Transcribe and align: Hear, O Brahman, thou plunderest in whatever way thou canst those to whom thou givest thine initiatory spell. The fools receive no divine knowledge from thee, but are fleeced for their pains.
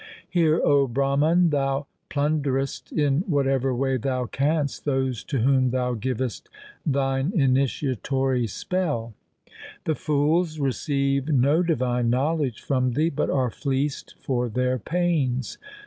Hear, 0.27 0.59
O 0.65 0.87
Brahman, 0.87 1.51
thou 1.51 1.85
plunderest 2.09 2.91
in 2.91 3.19
whatever 3.27 3.71
way 3.75 3.97
thou 3.97 4.25
canst 4.25 4.83
those 4.83 5.23
to 5.25 5.41
whom 5.41 5.69
thou 5.69 5.93
givest 5.93 6.49
thine 6.83 7.31
initiatory 7.35 8.47
spell. 8.47 9.13
The 9.83 9.93
fools 9.93 10.59
receive 10.59 11.27
no 11.27 11.61
divine 11.61 12.09
knowledge 12.09 12.61
from 12.63 12.93
thee, 12.93 13.09
but 13.11 13.29
are 13.29 13.51
fleeced 13.51 14.15
for 14.19 14.49
their 14.49 14.79
pains. 14.79 15.59